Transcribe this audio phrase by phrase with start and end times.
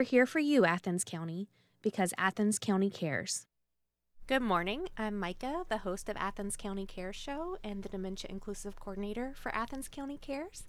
[0.00, 1.50] We're here for you, Athens County,
[1.82, 3.46] because Athens County cares.
[4.26, 4.88] Good morning.
[4.96, 9.54] I'm Myca, the host of Athens County Care Show and the Dementia Inclusive Coordinator for
[9.54, 10.64] Athens County Cares.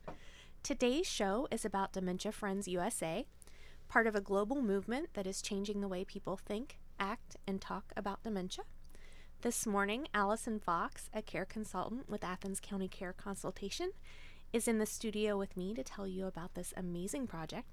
[0.63, 3.25] Today's show is about Dementia Friends USA,
[3.87, 7.93] part of a global movement that is changing the way people think, act, and talk
[7.95, 8.65] about dementia.
[9.43, 13.91] This morning, Allison Fox, a care consultant with Athens County Care Consultation,
[14.51, 17.71] is in the studio with me to tell you about this amazing project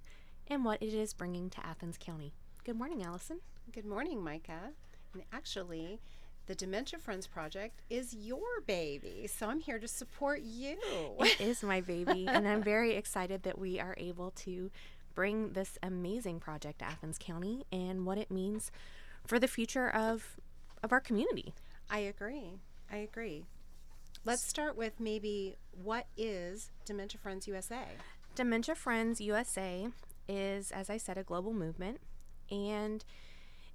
[0.48, 2.32] and what it is bringing to Athens County.
[2.64, 3.40] Good morning, Allison.
[3.72, 4.72] Good morning, Myca.
[5.14, 6.00] And actually,
[6.46, 10.76] the Dementia Friends Project is your baby, so I'm here to support you.
[11.20, 14.70] It is my baby, and I'm very excited that we are able to
[15.14, 18.70] bring this amazing project to Athens County and what it means
[19.26, 20.36] for the future of
[20.82, 21.52] of our community.
[21.90, 22.52] I agree.
[22.90, 23.44] I agree.
[24.24, 27.84] Let's start with maybe what is Dementia Friends USA?
[28.34, 29.88] Dementia Friends USA
[30.28, 32.00] is, as I said, a global movement,
[32.50, 33.04] and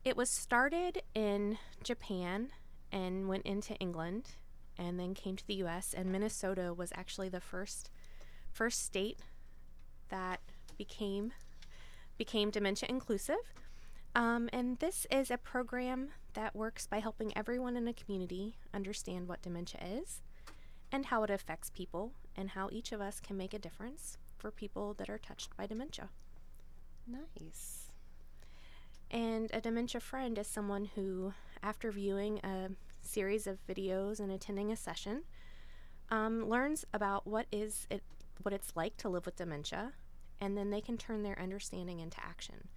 [0.04, 2.50] it was started in Japan
[2.92, 4.36] and went into England
[4.78, 7.90] and then came to the US and Minnesota was actually the first
[8.52, 9.20] first state
[10.10, 10.40] that
[10.78, 11.32] became
[12.18, 13.54] became dementia inclusive.
[14.16, 19.28] Um, and this is a program that works by helping everyone in a community understand
[19.28, 20.22] what dementia is
[20.92, 24.52] and how it affects people and how each of us can make a difference for
[24.52, 26.10] people that are touched by dementia.
[27.08, 27.90] Nice.
[29.12, 32.70] And a dementia friend is someone who, after viewing a
[33.02, 35.24] series of videos and attending a session,
[36.10, 38.02] um, learns about what is it,
[38.42, 39.94] what it's like to live with dementia,
[40.42, 42.68] and then they can turn their understanding into action.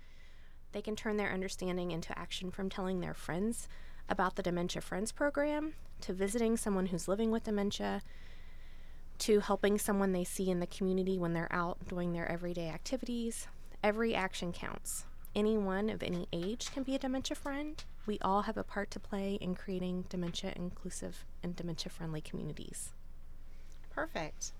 [0.72, 3.68] They can turn their understanding into action from telling their friends
[4.08, 8.02] about the Dementia Friends program, to visiting someone who's living with dementia,
[9.18, 13.48] to helping someone they see in the community when they're out doing their everyday activities.
[13.86, 15.04] Every action counts.
[15.32, 17.84] Anyone of any age can be a dementia friend.
[18.04, 22.90] We all have a part to play in creating dementia inclusive and dementia friendly communities.
[23.90, 24.50] Perfect.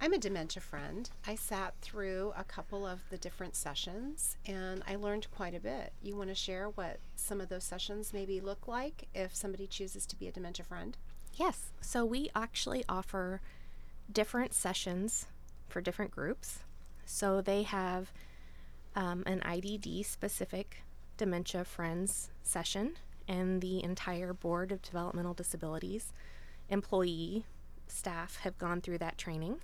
[0.00, 1.08] I'm a dementia friend.
[1.24, 5.92] I sat through a couple of the different sessions and I learned quite a bit.
[6.02, 10.06] You want to share what some of those sessions maybe look like if somebody chooses
[10.06, 10.96] to be a dementia friend?
[11.34, 11.66] Yes.
[11.80, 13.40] So we actually offer
[14.12, 15.26] different sessions
[15.68, 16.64] for different groups.
[17.04, 18.10] So they have
[18.96, 20.82] um, an IDD specific
[21.16, 22.96] dementia friends session,
[23.28, 26.12] and the entire board of developmental disabilities
[26.68, 27.44] employee
[27.86, 29.56] staff have gone through that training.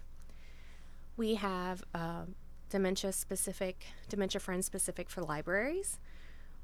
[1.17, 2.25] We have uh,
[2.71, 5.99] dementia specific, dementia friends specific for libraries.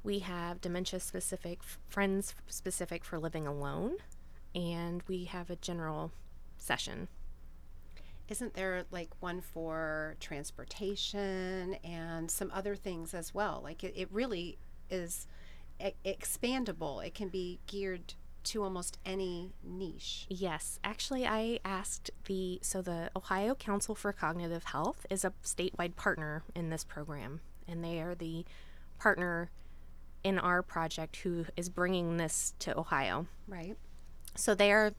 [0.03, 3.97] We have dementia specific, friends specific for living alone.
[4.55, 6.11] And we have a general
[6.57, 7.09] session.
[8.29, 13.61] Isn't there like one for transportation and some other things as well?
[13.63, 14.59] Like it, it really
[14.89, 15.27] is
[15.83, 20.25] e- expandable, it can be geared to almost any niche.
[20.29, 25.95] Yes, actually, I asked the so the Ohio Council for Cognitive Health is a statewide
[25.95, 28.45] partner in this program, and they are the
[28.99, 29.51] partner
[30.23, 33.27] in our project who is bringing this to Ohio.
[33.47, 33.75] Right.
[34.35, 34.93] So they are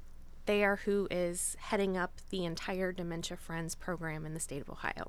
[0.51, 4.69] they are who is heading up the entire Dementia Friends program in the state of
[4.69, 5.07] Ohio.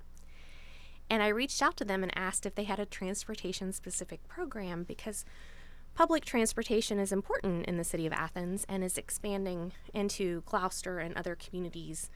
[1.09, 4.84] And I reached out to them and asked if they had a transportation specific program
[4.84, 5.25] because
[5.94, 11.18] Public transportation is important in the city of Athens and is expanding into Glouster and
[11.18, 12.09] other communities.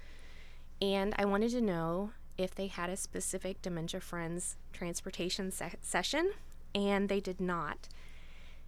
[0.79, 6.31] And I wanted to know if they had a specific Dementia Friends transportation se- session,
[6.73, 7.89] and they did not.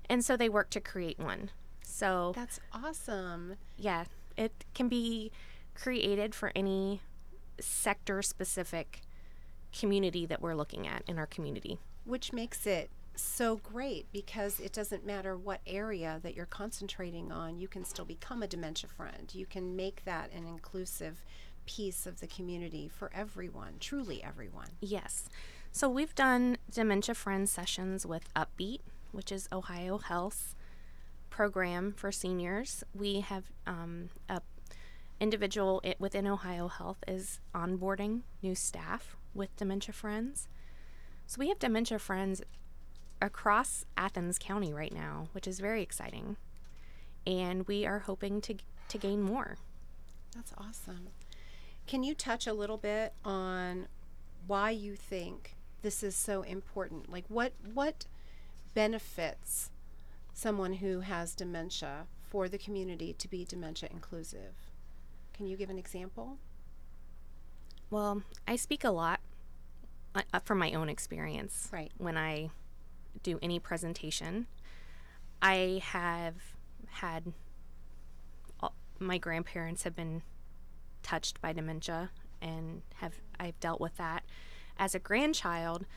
[0.09, 1.51] And so they worked to create one.
[1.81, 3.56] So that's awesome.
[3.78, 4.06] Yeah,
[4.37, 5.31] it can be
[5.75, 7.01] created for any
[7.59, 9.01] sector specific
[9.77, 11.79] community that we're looking at in our community.
[12.05, 17.57] Which makes it so great because it doesn't matter what area that you're concentrating on,
[17.57, 19.33] you can still become a dementia friend.
[19.33, 21.23] You can make that an inclusive
[21.65, 24.69] piece of the community for everyone, truly everyone.
[24.79, 25.29] Yes.
[25.71, 28.79] So we've done dementia friend sessions with Upbeat,
[29.11, 30.55] which is Ohio Health
[31.29, 32.84] program for seniors.
[32.94, 34.41] We have um, a
[35.20, 40.47] individual within Ohio Health is onboarding new staff with dementia friends.
[41.26, 42.41] So we have dementia friends
[43.22, 46.38] across Athens County right now, which is very exciting.
[47.26, 48.56] And we are hoping to,
[48.90, 49.58] to gain more.
[50.35, 51.09] That's awesome.
[51.88, 53.88] Can you touch a little bit on
[54.46, 57.12] why you think this is so important?
[57.12, 58.06] Like what what
[58.74, 59.72] benefits
[60.37, 64.53] someone who has dementia for the community to be dementia inclusive?
[65.34, 66.37] Can you give an example?
[67.89, 69.19] Well, I speak a lot
[70.13, 71.69] uh, uh, from my own experience.
[71.73, 71.91] Right.
[71.97, 72.51] When I
[73.23, 74.45] do any presentation,
[75.41, 76.35] I have
[76.85, 77.33] had
[78.59, 80.22] all, my grandparents have been
[81.01, 82.11] touched by dementia
[82.43, 84.23] and have I've dealt with that
[84.78, 85.87] as a grandchild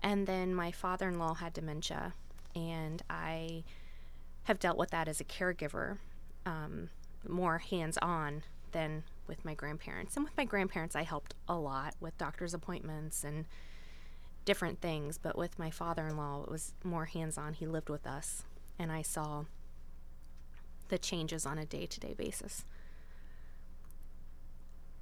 [0.00, 2.14] and then my father-in-law had dementia
[2.54, 3.64] and I
[4.44, 5.98] have dealt with that as a caregiver
[6.46, 6.88] um,
[7.28, 8.42] more hands-on
[8.72, 13.24] than with my grandparents and with my grandparents I helped a lot with doctor's appointments
[13.24, 13.46] and
[14.44, 18.44] different things but with my father-in-law it was more hands-on he lived with us
[18.78, 19.44] and I saw
[20.88, 22.64] the changes on a day-to-day basis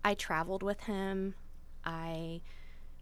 [0.04, 1.34] I traveled with him.
[1.84, 2.40] I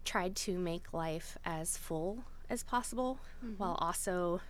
[0.03, 3.55] tried to make life as full as possible mm-hmm.
[3.55, 4.41] while also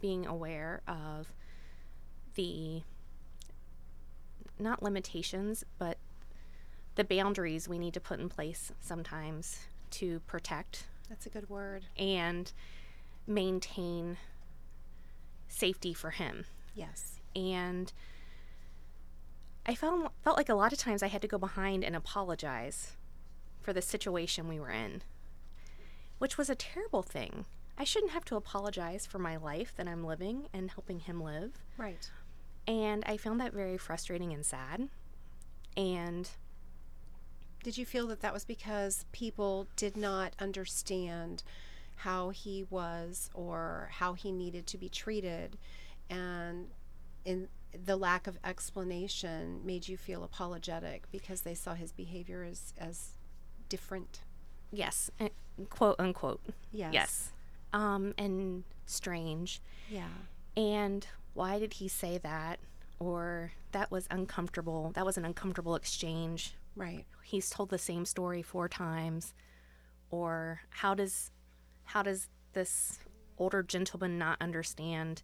[0.00, 1.32] being aware of
[2.34, 2.82] the
[4.58, 5.98] not limitations, but
[6.94, 9.60] the boundaries we need to put in place sometimes
[9.90, 10.84] to protect.
[11.08, 11.84] That's a good word.
[11.96, 12.52] And
[13.26, 14.16] maintain
[15.48, 16.46] safety for him.
[16.74, 17.20] Yes.
[17.34, 17.92] And
[19.66, 22.92] I felt felt like a lot of times I had to go behind and apologize
[23.60, 25.02] for the situation we were in,
[26.18, 27.44] which was a terrible thing.
[27.78, 31.52] I shouldn't have to apologize for my life that I'm living and helping him live.
[31.76, 32.10] Right.
[32.66, 34.88] And I found that very frustrating and sad.
[35.76, 36.28] And
[37.62, 41.42] did you feel that that was because people did not understand
[41.96, 45.56] how he was or how he needed to be treated
[46.08, 46.68] and
[47.24, 47.48] in
[47.84, 53.10] the lack of explanation made you feel apologetic because they saw his behavior as as
[53.68, 54.20] different.
[54.70, 55.28] Yes, eh,
[55.68, 56.40] quote unquote.
[56.72, 56.94] Yes.
[56.94, 57.32] Yes.
[57.76, 59.60] Um, and strange.
[59.90, 60.08] Yeah.
[60.56, 62.58] And why did he say that?
[62.98, 64.92] Or that was uncomfortable.
[64.94, 66.54] That was an uncomfortable exchange.
[66.74, 67.04] Right.
[67.22, 69.34] He's told the same story four times.
[70.10, 71.30] Or how does
[71.84, 72.98] how does this
[73.36, 75.22] older gentleman not understand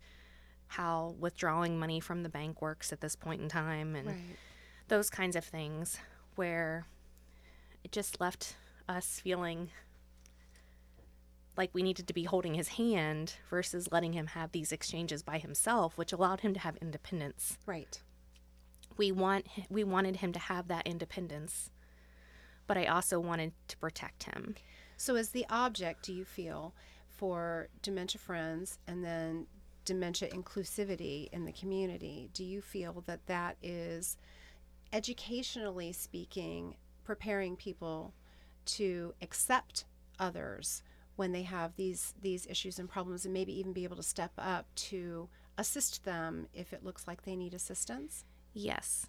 [0.66, 4.37] how withdrawing money from the bank works at this point in time and right.
[4.88, 5.96] those kinds of things
[6.34, 6.87] where
[7.82, 8.56] it just left
[8.88, 9.70] us feeling
[11.56, 15.38] like we needed to be holding his hand versus letting him have these exchanges by
[15.38, 17.58] himself which allowed him to have independence.
[17.66, 18.00] Right.
[18.96, 21.70] We want we wanted him to have that independence
[22.66, 24.54] but i also wanted to protect him.
[24.96, 26.75] So as the object do you feel
[27.08, 29.46] for dementia friends and then
[29.84, 34.16] dementia inclusivity in the community, do you feel that that is
[34.93, 38.14] educationally speaking preparing people
[38.64, 39.84] to accept
[40.19, 40.82] others
[41.23, 44.33] when they have these these issues and problems and maybe even be able to step
[44.37, 48.25] up to assist them if it looks like they need assistance?
[48.53, 49.07] Yes.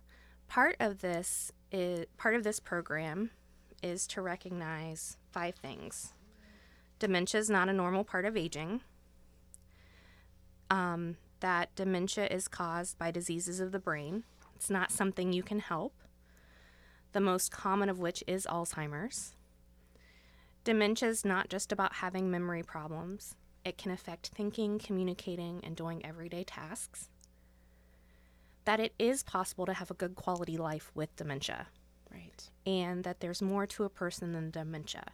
[0.48, 3.32] Part of this is part of this program
[3.82, 6.14] is to recognize five things.
[7.00, 8.82] Dementia is not a normal part of aging
[10.70, 14.24] um, that dementia is caused by diseases of the brain.
[14.56, 15.96] It's not something you can help,
[17.12, 19.34] the most common of which is Alzheimer's.
[20.64, 26.06] Dementia is not just about having memory problems, it can affect thinking, communicating, and doing
[26.06, 27.10] everyday tasks.
[28.66, 31.68] That it is possible to have a good quality life with dementia.
[32.12, 32.50] Right.
[32.66, 35.06] And that there's more to a person than dementia.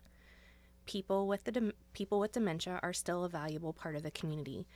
[0.86, 4.68] People with the de- people with dementia are still a valuable part of the community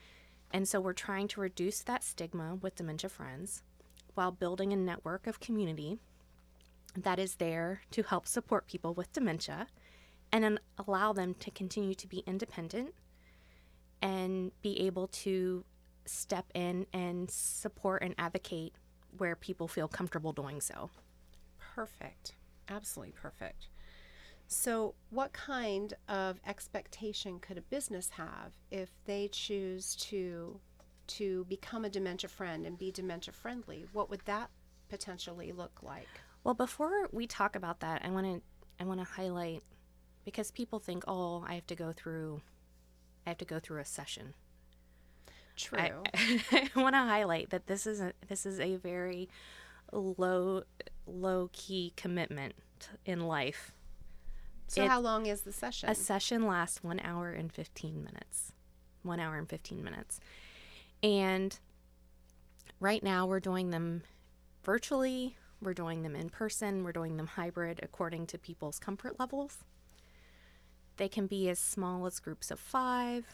[0.54, 3.64] and so we're trying to reduce that stigma with Dementia Friends
[4.14, 5.98] while building a network of community
[6.96, 9.66] that is there to help support people with dementia
[10.34, 12.94] and then allow them to continue to be independent
[14.02, 15.64] and be able to
[16.06, 18.74] step in and support and advocate
[19.18, 20.90] where people feel comfortable doing so.
[21.76, 22.34] Perfect.
[22.68, 23.68] Absolutely perfect.
[24.48, 30.60] So, what kind of expectation could a business have if they choose to
[31.06, 33.86] to become a dementia friend and be dementia friendly?
[33.94, 34.50] What would that
[34.90, 36.08] potentially look like?
[36.44, 38.42] Well, before we talk about that, I want to
[38.80, 39.64] I want to highlight
[40.26, 42.42] because people think, "Oh, I have to go through
[43.26, 44.34] I have to go through a session."
[45.56, 46.04] True.
[46.14, 49.30] I, I want to highlight that this is a this is a very
[49.92, 50.64] low
[51.06, 52.56] low key commitment
[53.06, 53.72] in life
[54.74, 55.90] so, it, how long is the session?
[55.90, 58.54] A session lasts one hour and 15 minutes.
[59.04, 60.20] One hour and 15 minutes.
[61.04, 61.58] And
[62.80, 64.02] right now, we're doing them
[64.64, 69.60] virtually, we're doing them in person, we're doing them hybrid according to people's comfort levels.
[70.98, 73.26] They can be as small as groups of five.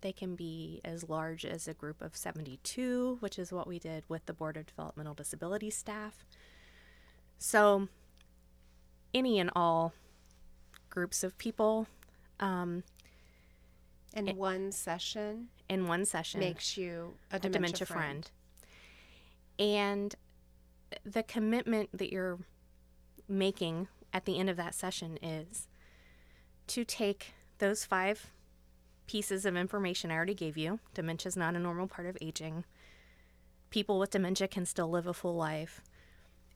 [0.00, 4.04] They can be as large as a group of 72, which is what we did
[4.08, 6.24] with the Board of Developmental Disability staff.
[7.38, 7.88] So,
[9.14, 9.92] any and all
[10.90, 11.86] groups of people
[12.40, 12.82] um,
[14.14, 16.40] And one session in one session.
[16.40, 18.30] makes you a a dementia, dementia friend.
[19.58, 19.70] friend.
[19.76, 20.14] And
[21.04, 22.40] the commitment that you're
[23.28, 25.68] making at the end of that session is
[26.72, 28.30] to take those five
[29.06, 30.80] pieces of information I already gave you.
[30.94, 32.64] Dementia is not a normal part of aging.
[33.68, 35.82] People with dementia can still live a full life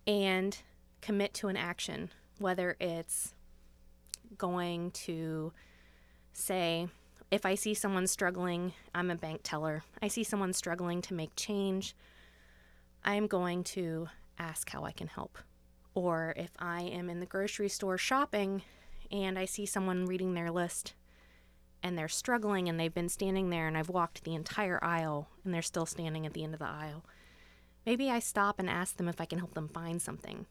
[0.06, 0.56] and
[1.02, 2.08] commit to an action,
[2.38, 3.34] whether it's
[4.38, 5.52] going to
[6.32, 6.88] say,
[7.30, 9.82] if I see someone struggling, I'm a bank teller.
[10.00, 11.94] I see someone struggling to make change,
[13.04, 14.08] I'm going to
[14.38, 15.36] ask how I can help.
[15.94, 18.62] Or if I am in the grocery store shopping
[19.10, 20.94] and I see someone reading their list
[21.82, 25.52] and they're struggling and they've been standing there and I've walked the entire aisle and
[25.52, 27.04] they're still standing at the end of the aisle,
[27.84, 30.46] maybe I stop and ask them if I can help them find something.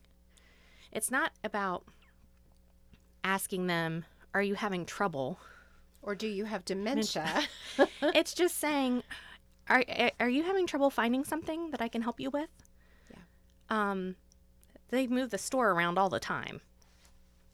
[0.92, 1.84] It's not about
[3.24, 5.40] asking them, Are you having trouble?
[6.02, 7.44] Or do you have dementia?
[8.02, 9.04] it's just saying,
[9.68, 9.84] are
[10.20, 12.50] are you having trouble finding something that I can help you with?
[13.10, 13.18] Yeah.
[13.70, 14.16] Um,
[14.90, 16.62] they move the store around all the time.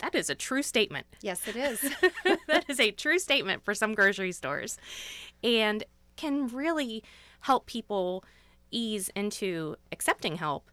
[0.01, 1.05] That is a true statement.
[1.21, 1.81] yes, it is.
[2.47, 4.77] that is a true statement for some grocery stores,
[5.43, 5.83] and
[6.15, 7.03] can really
[7.41, 8.23] help people
[8.71, 10.69] ease into accepting help,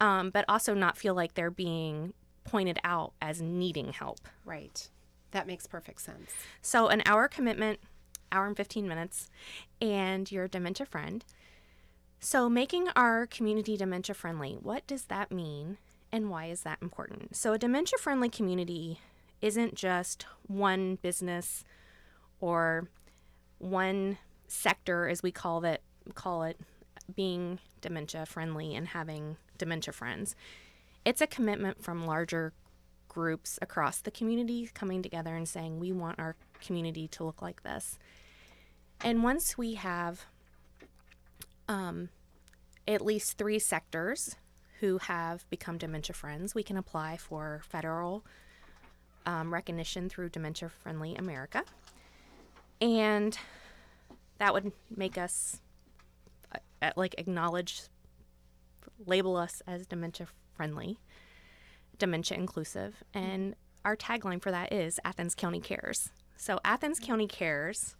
[0.00, 2.12] um, but also not feel like they're being
[2.44, 4.20] pointed out as needing help.
[4.44, 4.88] right.
[5.30, 6.30] That makes perfect sense.
[6.62, 7.80] So, an hour commitment,
[8.30, 9.30] hour and 15 minutes,
[9.80, 11.24] and your dementia friend.
[12.20, 15.78] So, making our community dementia friendly, what does that mean
[16.14, 17.34] and why is that important?
[17.34, 19.00] So, a dementia friendly community
[19.42, 21.64] isn't just one business
[22.40, 22.88] or
[23.58, 25.82] one sector, as we call it,
[26.14, 26.60] call it
[27.16, 30.36] being dementia friendly and having dementia friends.
[31.04, 32.52] It's a commitment from larger
[33.08, 37.64] groups across the community coming together and saying, we want our community to look like
[37.64, 37.98] this.
[39.00, 40.26] And once we have
[41.68, 42.10] um,
[42.86, 44.36] at least three sectors
[44.80, 48.24] who have become dementia friends, we can apply for federal
[49.26, 51.64] um, recognition through Dementia Friendly America.
[52.80, 53.38] And
[54.38, 55.60] that would make us
[56.82, 57.82] uh, like acknowledge,
[59.06, 60.98] label us as dementia friendly
[61.98, 63.02] dementia inclusive.
[63.12, 63.54] And
[63.84, 66.10] our tagline for that is Athens County Cares.
[66.36, 67.96] So, Athens County Cares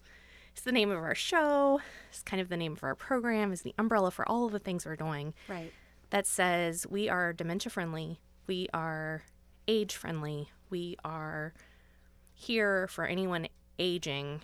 [0.56, 3.62] is the name of our show, it's kind of the name of our program, is
[3.62, 5.72] the umbrella for all of the things we're doing Right.
[6.10, 9.22] That says we are dementia friendly, we are
[9.66, 11.54] age friendly, we are
[12.34, 14.40] here for anyone aging.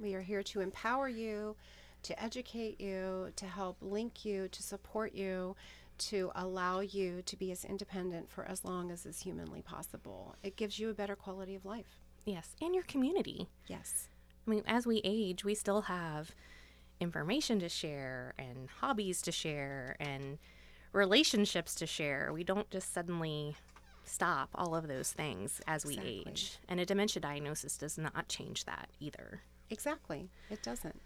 [0.00, 1.56] We are here to empower you,
[2.02, 5.56] to educate you, to help link you, to support you,
[5.96, 10.34] to allow you to be as independent for as long as is humanly possible.
[10.42, 12.00] It gives you a better quality of life.
[12.24, 13.48] Yes, and your community.
[13.66, 14.08] Yes.
[14.46, 16.34] I mean, as we age, we still have
[17.00, 20.38] information to share and hobbies to share and
[20.94, 22.30] relationships to share.
[22.32, 23.56] We don't just suddenly
[24.04, 26.24] stop all of those things as we Exactly.
[26.28, 26.58] age.
[26.68, 29.40] And a dementia diagnosis does not change that either.
[29.70, 30.28] Exactly.
[30.50, 31.00] It doesn't.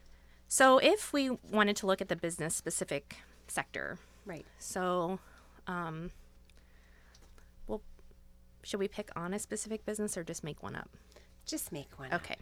[0.49, 3.17] So, if we wanted to look at the business specific
[3.49, 4.47] sector, Right.
[4.59, 5.21] so,
[5.67, 6.11] um,
[7.67, 7.83] well,
[8.63, 10.91] should we pick on a specific business or just make one up?
[11.47, 12.13] Just make one.
[12.13, 12.23] up.
[12.23, 12.37] Okay.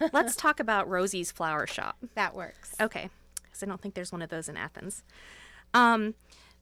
[0.12, 1.96] Let's talk about Rosie's Flower Shop.
[2.14, 2.74] That works.
[2.80, 3.08] Okay,
[3.44, 5.02] because I don't think there's one of those in Athens.
[5.74, 6.14] Um,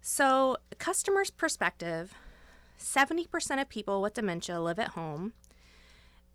[0.09, 2.15] so, customer's perspective
[2.79, 5.33] 70% of people with dementia live at home,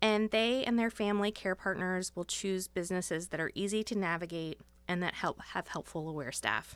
[0.02, 4.60] and they and their family care partners will choose businesses that are easy to navigate
[4.86, 6.74] and that help have helpful aware staff.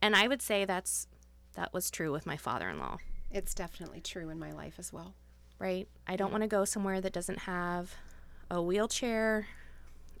[0.00, 1.08] And I would say that's
[1.56, 2.96] that was true with my father-in-law,
[3.30, 5.12] It's definitely true in my life as well.
[5.58, 5.86] right?
[6.06, 7.94] I don't want to go somewhere that doesn't have
[8.50, 9.46] a wheelchair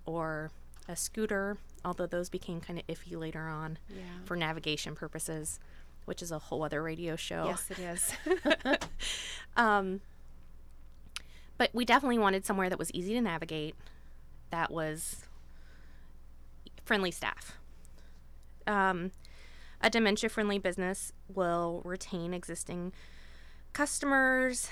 [0.04, 0.50] or
[0.86, 4.02] a scooter, although those became kind of iffy later on Yeah.
[4.24, 5.58] for navigation purposes,
[6.04, 7.44] which is a whole other radio show.
[7.46, 8.12] Yes, it is.
[9.56, 10.00] Um,
[11.58, 13.74] but we definitely wanted somewhere that was easy to navigate,
[14.50, 15.24] that was
[16.84, 17.58] friendly staff.
[18.66, 19.10] Um,
[19.80, 22.92] a dementia friendly business will retain existing
[23.74, 24.68] customers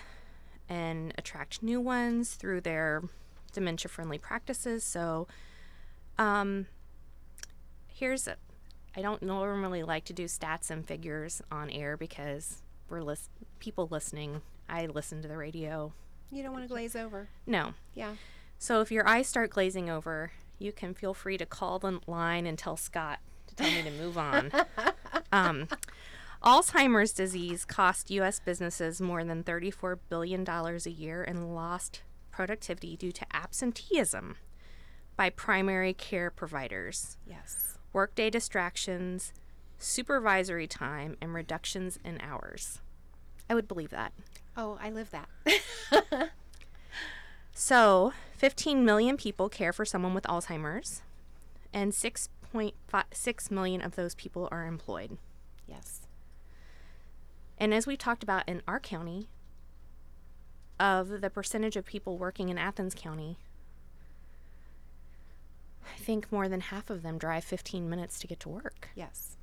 [0.68, 3.02] and attract new ones through their
[3.52, 4.82] dementia friendly practices.
[4.84, 5.26] So,
[6.18, 6.66] um,
[8.00, 8.36] here's a,
[8.96, 13.28] I don't normally like to do stats and figures on air because we're lis-
[13.60, 14.40] people listening.
[14.68, 15.92] I listen to the radio.
[16.32, 17.28] you don't want to glaze over.
[17.46, 17.74] No.
[17.94, 18.14] Yeah.
[18.58, 22.46] So if your eyes start glazing over, you can feel free to call the line
[22.46, 24.50] and tell Scott to tell me to move on.
[25.32, 25.68] um,
[26.42, 28.40] Alzheimer's disease cost U.S.
[28.40, 34.36] businesses more than $34 billion a year in lost productivity due to absenteeism
[35.16, 37.69] by primary care providers, Yes.
[37.92, 39.32] Workday distractions,
[39.78, 42.80] supervisory time, and reductions in hours.
[43.48, 44.12] I would believe that.
[44.56, 46.30] Oh, I live that.
[47.52, 51.02] So, 15 million people care for someone with Alzheimer's,
[51.74, 55.18] and 6.6 million of those people are employed.
[55.66, 56.00] yes.
[57.58, 59.28] And as we talked about in our county,
[60.78, 63.36] of the percentage of people working in Athens County,
[65.94, 68.90] I think more than half of them drive 15 minutes to get to work.
[68.94, 69.36] Yes.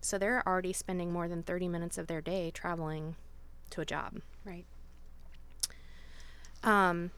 [0.00, 3.16] So they're already spending more than 30 minutes of their day traveling
[3.70, 4.20] to a job.
[4.44, 4.64] Right.
[6.62, 7.10] Um,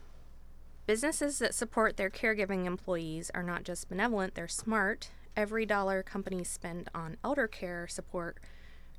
[0.86, 5.10] businesses that support their caregiving employees are not just benevolent, they're smart.
[5.36, 8.38] Every dollar companies spend on elder care support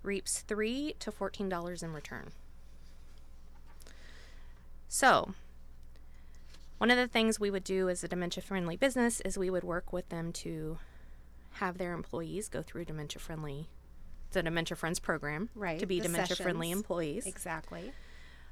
[0.02, 2.32] reaps three to fourteen dollars in return.
[4.88, 5.34] So,
[6.82, 9.64] one of the things we would do as a dementia friendly business is we would
[9.64, 10.80] work with them to
[11.52, 13.68] have their employees go through dementia friendly
[14.32, 17.92] the dementia friends program Right, to be dementia friendly employees Exactly.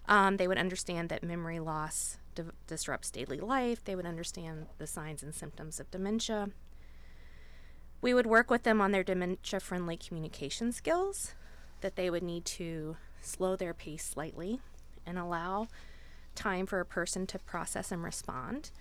[0.07, 3.83] um, they would understand that memory loss di- disrupts daily life.
[3.83, 6.49] They would understand the signs and symptoms of dementia.
[7.99, 11.33] We would work with them on their dementia friendly communication skills,
[11.81, 14.59] that they would need to slow their pace slightly
[15.03, 15.67] and allow
[16.39, 18.71] time for a person to process and respond.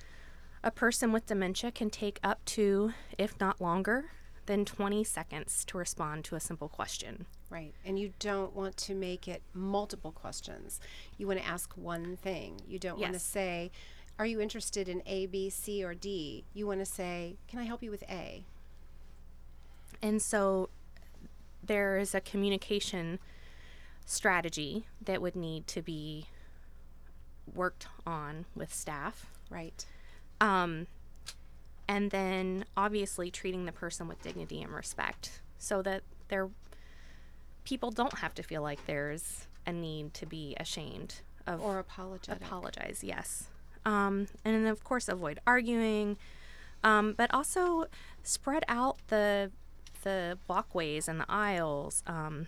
[0.63, 4.07] A person with dementia can take up to, if not longer,
[4.47, 7.27] than 20 seconds to respond to a simple question.
[7.51, 7.75] Right.
[7.85, 10.81] And you don't want to make it multiple questions.
[11.19, 12.61] You want to ask one thing.
[12.67, 13.71] You don't want to say,
[14.19, 16.45] Are you interested in A, B, C, or D?
[16.55, 18.45] You want to say, Can I help you with A?
[20.01, 20.71] And so
[21.63, 23.19] there is a communication
[24.07, 26.27] strategy that would need to be
[27.55, 29.27] worked on with staff.
[29.51, 29.85] Right.
[30.41, 30.87] Um,
[31.89, 36.49] and then obviously treating the person with dignity and respect so that their
[37.65, 42.43] people don't have to feel like there's a need to be ashamed of Or apologetic.
[42.43, 43.49] apologize yes
[43.85, 46.17] um, and then of course avoid arguing
[46.85, 47.87] um, but also
[48.23, 49.51] spread out the
[50.03, 52.47] the walkways and the aisles um,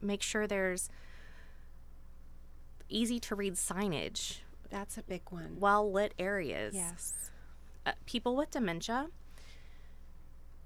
[0.00, 0.88] make sure there's
[2.88, 4.38] easy to read signage
[4.70, 5.56] That's a big one.
[5.58, 7.30] well lit areas Yes.
[7.86, 9.08] uh, people with dementia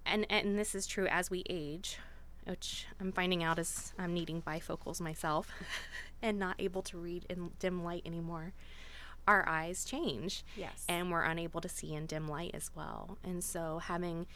[0.04, 1.98] and and this is true as we age
[2.44, 5.48] which i'm finding out as i'm needing bifocals myself
[6.22, 8.52] and not able to read in dim light anymore
[9.28, 10.84] our eyes change Yes.
[10.88, 14.26] and we're unable to see in dim light as well and so having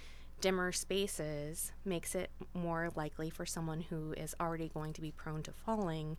[0.41, 5.43] dimmer spaces makes it more likely for someone who is already going to be prone
[5.43, 6.17] to falling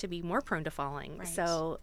[0.00, 1.28] to be more prone to falling Right.
[1.28, 1.80] so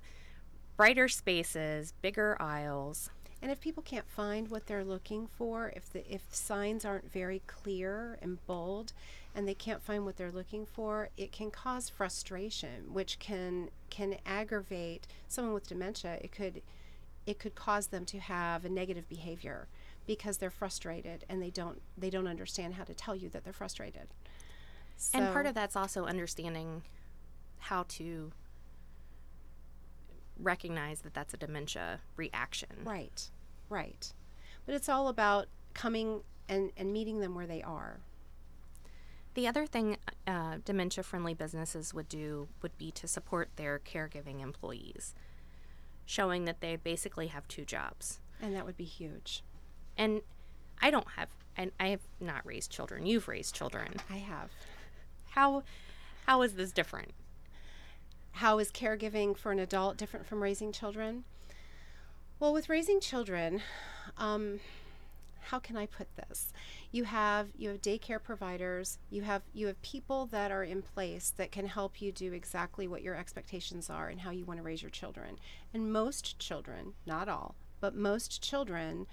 [0.76, 3.10] brighter spaces bigger aisles
[3.42, 7.42] And if people can't find what they're looking for, if the if signs aren't very
[7.46, 8.94] clear and bold
[9.36, 14.18] and they can't find what they're looking for, it can cause frustration, which can can
[14.26, 16.18] aggravate someone with dementia.
[16.22, 16.64] It could
[17.28, 19.68] it could cause them to have a negative behavior
[20.08, 23.54] because they're frustrated and they don't they don't understand how to tell you that they're
[23.54, 24.08] frustrated.
[25.14, 26.82] And part of that's also understanding
[27.60, 28.32] how to
[30.40, 32.70] recognize that that's a dementia reaction.
[32.84, 33.30] Right,
[33.70, 34.14] right.
[34.66, 38.00] But it's all about coming and, and meeting them where they are.
[39.34, 44.42] The other thing uh, dementia friendly businesses would do would be to support their caregiving
[44.42, 45.14] employees,
[46.06, 48.20] showing that they basically have two jobs.
[48.42, 49.44] And that would be huge.
[49.96, 50.22] And
[50.82, 53.06] I don't have, and I have not raised children.
[53.06, 53.94] You've raised children.
[54.10, 54.50] I have.
[55.30, 55.64] How,
[56.26, 57.12] how is this different?
[58.38, 61.24] How is caregiving for an adult different from raising children?
[62.40, 63.64] Well, with raising children,
[64.16, 64.60] um,
[65.42, 66.54] how can I put this?
[66.92, 69.00] You have you have daycare providers.
[69.10, 72.88] You have you have people that are in place that can help you do exactly
[72.88, 75.40] what your expectations are and how you want to raise your children.
[75.74, 79.08] And most children, not all, but most children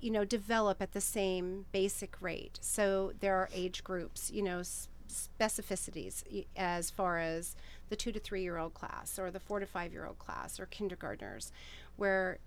[0.00, 4.62] you know develop at the same basic rate so there are age groups you know
[5.10, 6.24] specificities
[6.56, 7.54] as far as
[7.90, 10.58] the two to three year old class or the four to five year old class
[10.58, 11.52] or kindergartners
[11.96, 12.38] where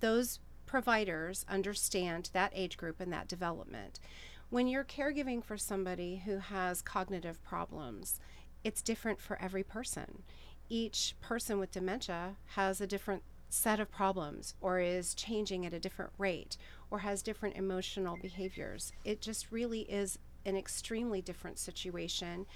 [0.00, 4.00] those providers understand that age group and that development
[4.48, 8.18] when you're caregiving for somebody who has cognitive problems
[8.64, 10.22] it's different for every person
[10.68, 15.78] each person with dementia has a different set of problems or is changing at a
[15.78, 16.56] different rate
[16.90, 18.92] or has different emotional behaviors.
[19.04, 22.46] It just really is an extremely different situation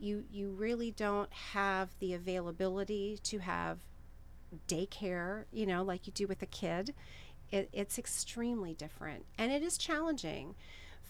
[0.00, 3.78] you you really don't have the availability to have
[4.66, 6.94] daycare, you know, like you do with a kid.
[7.50, 10.54] It, it's extremely different and it is challenging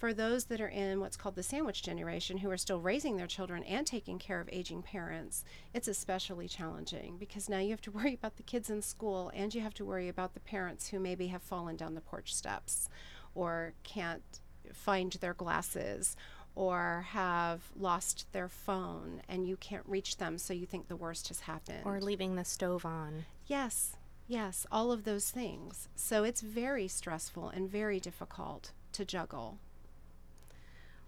[0.00, 3.26] for those that are in what's called the sandwich generation who are still raising their
[3.26, 7.90] children and taking care of aging parents, it's especially challenging because now you have to
[7.90, 10.98] worry about the kids in school and you have to worry about the parents who
[10.98, 12.88] maybe have fallen down the porch steps
[13.35, 14.40] or can't
[14.72, 16.16] find their glasses
[16.54, 21.28] or have lost their phone and you can't reach them so you think the worst
[21.28, 21.82] has happened.
[21.84, 23.24] Or leaving the stove on.
[23.46, 25.88] Yes, yes, all of those things.
[25.94, 29.58] So it's very stressful and very difficult to juggle.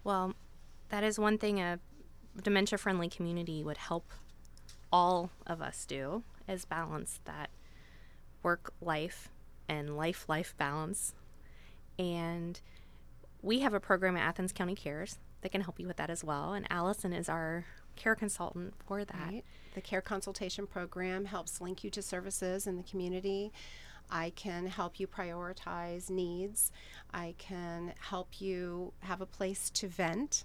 [0.05, 0.35] Well,
[0.89, 1.79] that is one thing a
[2.41, 4.11] dementia friendly community would help
[4.93, 7.51] all of us do is balance that
[8.43, 9.29] work life
[9.69, 11.15] and life life balance.
[11.99, 12.61] And
[13.41, 16.25] we have a program at Athens County Cares that can help you with that as
[16.25, 16.55] well.
[16.55, 19.29] And Allison is our care consultant for that.
[19.29, 19.45] Right.
[19.75, 23.53] The care consultation program helps link you to services in the community.
[24.11, 26.71] I can help you prioritize needs.
[27.13, 30.45] I can help you have a place to vent.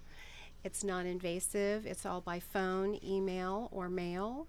[0.64, 4.46] It's non invasive, it's all by phone, email, or mail.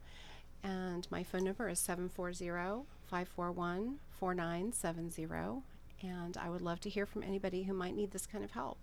[0.63, 5.61] And my phone number is 740 541 4970.
[6.01, 8.77] And I would love to hear from anybody who might need this kind of help.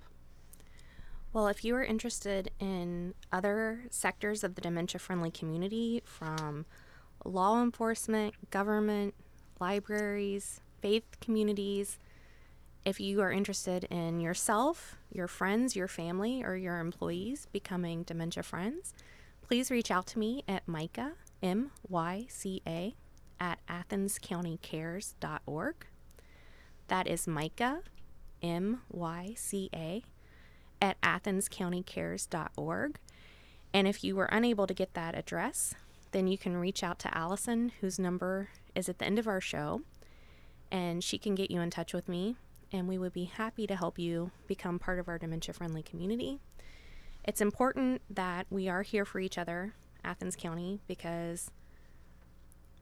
[1.37, 6.65] Well, if you are interested in other sectors of the dementia friendly community, from
[7.27, 9.13] law enforcement, government,
[9.61, 11.99] libraries, faith communities.
[12.87, 18.43] If you are interested in yourself, your friends, your family, or your employees becoming dementia
[18.43, 18.95] friends,
[19.47, 22.95] please reach out to me at Myca, M Y C A,
[23.39, 25.87] at athenscountycares.org.
[26.89, 27.83] That is Myca,
[28.43, 30.03] M Y C A,
[30.81, 32.99] at athenscountycares.org.
[33.73, 35.75] And if you were unable to get that address,
[36.13, 39.41] then you can reach out to Allison, whose number is at the end of our
[39.41, 39.83] show,
[40.71, 42.37] and she can get you in touch with me,
[42.73, 46.39] and we would be happy to help you become part of our dementia friendly community.
[47.25, 51.51] It's important that we are here for each other, Athens County, because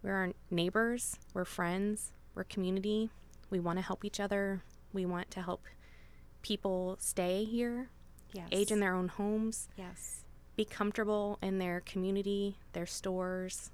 [0.02, 3.10] we're our neighbors, we're friends, we're community.
[3.50, 4.62] We want to help each other.
[4.92, 5.62] We want to help
[6.44, 7.88] people stay here,
[8.32, 8.46] yes.
[8.52, 9.68] age in their own homes.
[9.76, 10.24] Yes.
[10.56, 13.70] Be comfortable in their community, their stores,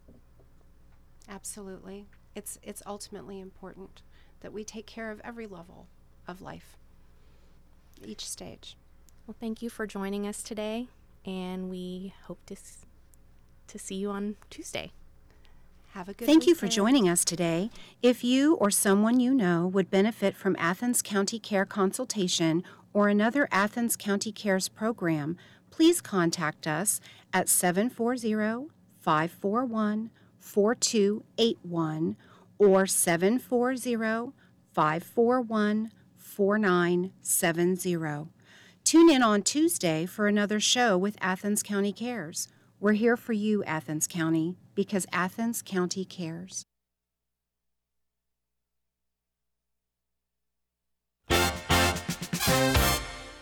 [1.29, 2.07] Absolutely.
[2.35, 4.03] It's it's ultimately important
[4.41, 5.87] that we take care of every level
[6.27, 6.77] of life.
[8.05, 8.77] Each stage.
[9.27, 10.89] Well, thank you for joining us today
[11.25, 12.85] and we hope to s-
[13.69, 14.91] to see you on Tuesday.
[15.95, 16.49] Have a good Thank weekend.
[16.49, 17.69] you for joining us today.
[18.01, 23.49] If you or someone you know would benefit from Athens County Care consultation or another
[23.51, 25.37] Athens County Cares program,
[25.71, 27.01] please contact us
[27.33, 28.69] at 740
[29.01, 32.17] 541 4281
[32.59, 34.33] or 740
[34.73, 38.29] 541 4970.
[38.85, 42.47] Tune in on Tuesday for another show with Athens County Cares.
[42.83, 46.65] We're here for you, Athens County, because Athens County cares.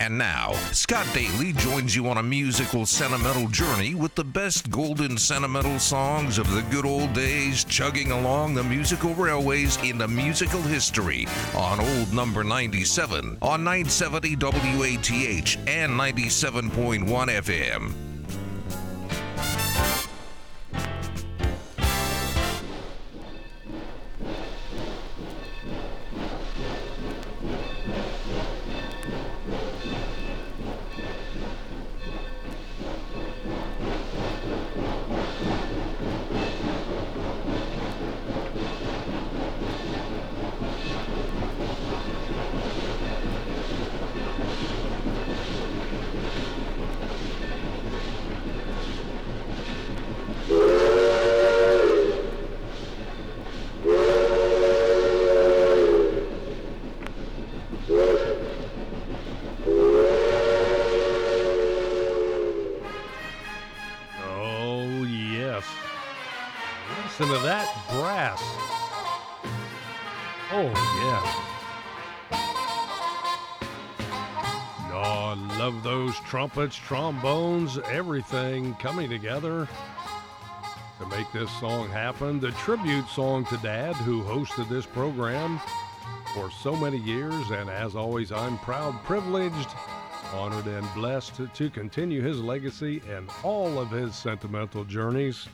[0.01, 5.16] And now, Scott Daly joins you on a musical sentimental journey with the best golden
[5.16, 11.29] sentimental songs of the good old days, chugging along the musical railways into musical history
[11.55, 18.08] on Old Number 97 on 970 WATH and 97.1 FM.
[67.44, 68.42] That brass.
[70.51, 71.22] Oh, yeah.
[74.90, 79.68] No, I love those trumpets, trombones, everything coming together
[80.98, 82.40] to make this song happen.
[82.40, 85.61] The tribute song to Dad, who hosted this program
[86.35, 87.51] for so many years.
[87.51, 89.68] And as always, I'm proud, privileged
[90.35, 95.48] honored and blessed to continue his legacy and all of his sentimental journeys.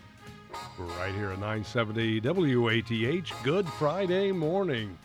[0.77, 4.99] Right here at 970 WATH, Good Friday morning.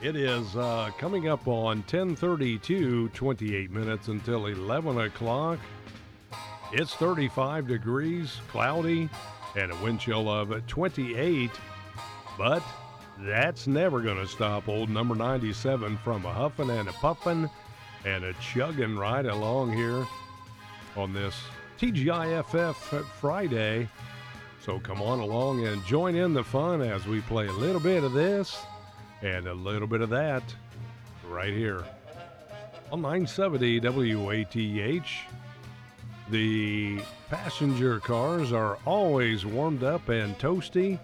[0.00, 5.58] It is uh, coming up on 1032, 28 minutes until 11 o'clock.
[6.70, 9.08] It's 35 degrees, cloudy,
[9.56, 11.50] and a wind chill of 28.
[12.38, 12.62] But
[13.18, 17.50] that's never going to stop old number 97 from a huffing and a puffing
[18.04, 20.06] and a chugging right along here
[20.96, 21.34] on this
[21.80, 23.88] TGIFF Friday.
[24.64, 28.02] So come on along and join in the fun as we play a little bit
[28.02, 28.56] of this
[29.20, 30.42] and a little bit of that
[31.28, 31.84] right here
[32.90, 35.10] on 970 WATH.
[36.30, 40.98] The passenger cars are always warmed up and toasty.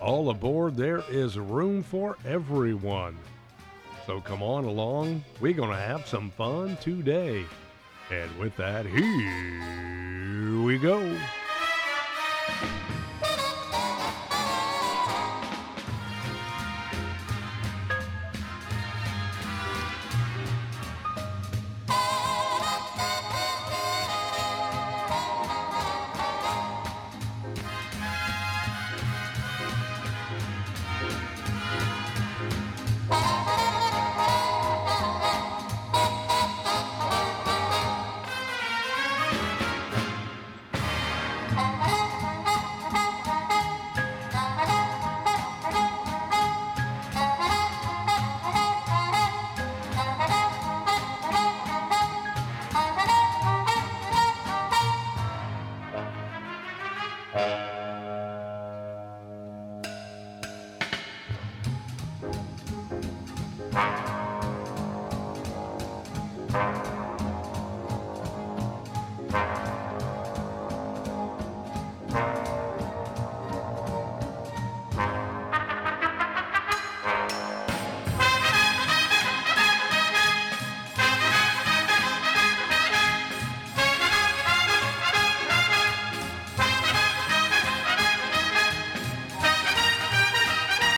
[0.00, 3.18] All aboard, there is room for everyone.
[4.06, 5.22] So come on along.
[5.38, 7.44] We're going to have some fun today.
[8.10, 11.14] And with that, here we go.